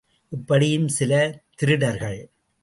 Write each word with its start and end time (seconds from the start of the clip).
இப்படியும் 0.29 0.87
சில 0.87 1.43
திருடர்கள். 1.55 2.31